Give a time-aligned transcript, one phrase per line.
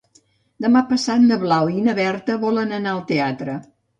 [0.65, 3.59] Demà passat na Blau i na Berta volen anar al teatre.